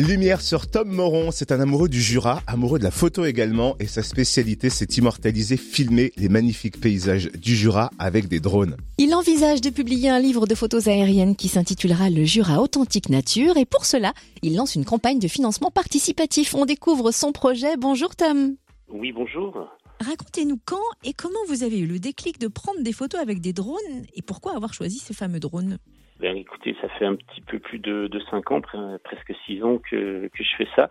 [0.00, 3.86] Lumière sur Tom Moron, c'est un amoureux du Jura, amoureux de la photo également, et
[3.86, 8.76] sa spécialité c'est immortaliser, filmer les magnifiques paysages du Jura avec des drones.
[8.98, 13.56] Il envisage de publier un livre de photos aériennes qui s'intitulera Le Jura authentique nature,
[13.56, 16.56] et pour cela, il lance une campagne de financement participatif.
[16.56, 17.76] On découvre son projet.
[17.76, 18.56] Bonjour Tom.
[18.88, 19.56] Oui, bonjour.
[20.00, 23.52] Racontez-nous quand et comment vous avez eu le déclic de prendre des photos avec des
[23.52, 23.78] drones
[24.12, 25.78] et pourquoi avoir choisi ces fameux drones
[26.24, 29.76] ben, écoutez, ça fait un petit peu plus de, de 5 ans, presque 6 ans
[29.76, 30.88] que, je fais ça.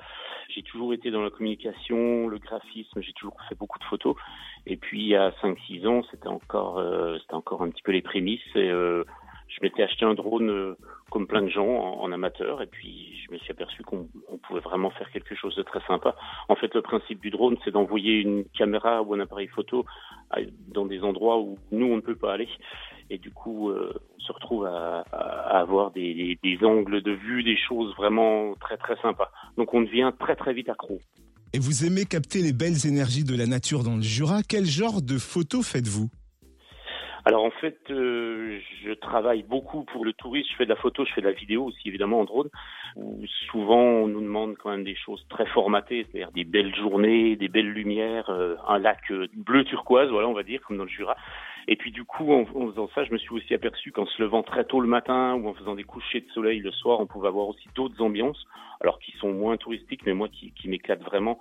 [0.49, 4.15] J'ai toujours été dans la communication, le graphisme, j'ai toujours fait beaucoup de photos.
[4.67, 8.03] Et puis il y a 5-6 ans, c'était encore, euh, encore un petit peu les
[8.03, 8.41] prémices.
[8.55, 9.05] Euh,
[9.47, 10.77] je m'étais acheté un drone euh,
[11.09, 14.07] comme plein de gens en, amateur et puis je me suis aperçu qu'on
[14.43, 16.15] pouvait vraiment faire quelque chose de très sympa.
[16.47, 19.83] En fait, le principe du drone, c'est d'envoyer une caméra ou un appareil photo
[20.67, 22.49] dans des endroits où nous, on ne peut pas aller.
[23.13, 25.01] Et du coup, euh, on se retrouve à,
[25.51, 29.31] avoir des, des, angles de vue, des choses vraiment très très sympas.
[29.55, 30.99] Donc on devient très très vite accro.
[31.53, 34.41] Et vous aimez capter les belles énergies de la nature dans le Jura.
[34.41, 36.09] Quel genre de photos faites-vous?
[37.25, 38.59] Alors en fait, euh,
[39.03, 40.49] travaille beaucoup pour le tourisme.
[40.51, 42.49] Je fais de la photo, je fais de la vidéo aussi évidemment en drone.
[42.95, 47.35] Où souvent on nous demande quand même des choses très formatées, c'est-à-dire des belles journées,
[47.35, 50.83] des belles lumières, euh, un lac euh, bleu turquoise, voilà on va dire comme dans
[50.83, 51.15] le Jura.
[51.67, 54.43] Et puis du coup, en, faisant ça, je me suis aussi aperçu qu'en se levant
[54.43, 57.29] très tôt le matin ou en faisant des couchers de soleil le soir, on pouvait
[57.29, 58.45] avoir aussi d'autres ambiances,
[58.81, 61.39] alors qui sont moins touristiques, mais moi qui, qui m'éclatent vraiment,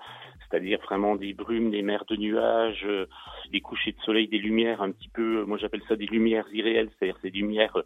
[0.48, 3.06] c'est-à-dire vraiment des brumes, des mers de nuages, euh,
[3.50, 6.90] des couchers de soleil, des lumières un petit peu, moi j'appelle ça des lumières irréelles,
[6.98, 7.82] c'est-à-dire ces lumières euh,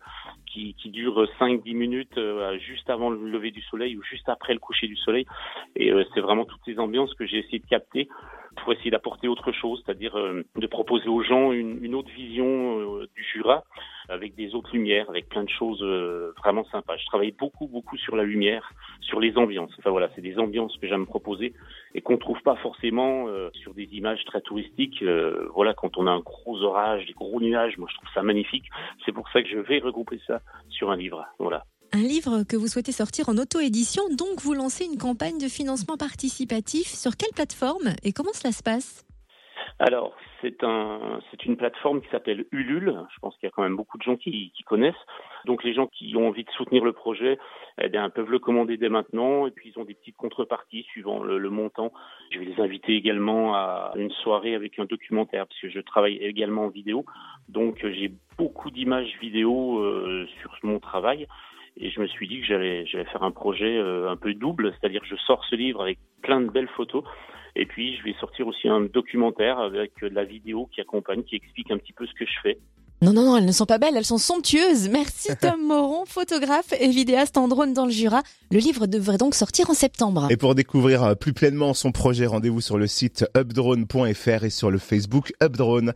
[0.47, 4.59] qui, durent 5-10 minutes euh, juste avant le lever du soleil ou juste après le
[4.59, 5.27] coucher du soleil.
[5.75, 8.09] Et c'est vraiment toutes ces ambiances que j'ai essayé de capter
[8.57, 12.81] pour essayer d'apporter autre chose, c'est-à-dire euh, de proposer aux gens une, une autre vision
[13.01, 13.65] euh, du Jura
[14.09, 16.97] avec des autres lumières, avec plein de choses euh, vraiment sympas.
[16.97, 19.73] Je travaille beaucoup, beaucoup sur la lumière, sur les ambiances.
[19.79, 21.55] Enfin voilà, c'est des ambiances que j'aime proposer
[21.95, 25.03] et qu'on trouve pas forcément sur des images très touristiques.
[25.55, 28.65] voilà, quand on a un gros orage, des gros nuages, moi je trouve ça magnifique.
[29.05, 31.25] C'est pour ça que je vais regrouper ça sur un livre.
[31.39, 31.65] Voilà.
[31.93, 35.97] Un livre que vous souhaitez sortir en auto-édition, donc vous lancez une campagne de financement
[35.97, 36.89] participatif.
[36.89, 39.06] Sur quelle plateforme et comment cela se passe?
[39.79, 42.99] Alors, c'est un, c'est une plateforme qui s'appelle Ulule.
[43.15, 44.95] Je pense qu'il y a quand même beaucoup de gens qui, qui, connaissent.
[45.45, 47.39] Donc, les gens qui ont envie de soutenir le projet,
[47.83, 49.47] eh bien, peuvent le commander dès maintenant.
[49.47, 51.93] Et puis, ils ont des petites contreparties suivant le, le, montant.
[52.31, 56.17] Je vais les inviter également à une soirée avec un documentaire, parce que je travaille
[56.17, 57.05] également en vidéo.
[57.51, 61.27] Donc, j'ai beaucoup d'images vidéo euh, sur mon travail.
[61.79, 64.73] Et je me suis dit que j'allais, j'allais faire un projet euh, un peu double,
[64.73, 67.05] c'est-à-dire que je sors ce livre avec plein de belles photos.
[67.55, 71.37] Et puis, je vais sortir aussi un documentaire avec de la vidéo qui accompagne, qui
[71.37, 72.59] explique un petit peu ce que je fais.
[73.03, 74.89] Non, non, non, elles ne sont pas belles, elles sont somptueuses.
[74.89, 78.23] Merci Tom Moron, photographe et vidéaste en drone dans le Jura.
[78.51, 80.29] Le livre devrait donc sortir en septembre.
[80.31, 84.79] Et pour découvrir plus pleinement son projet, rendez-vous sur le site updrone.fr et sur le
[84.79, 85.85] Facebook Updrone.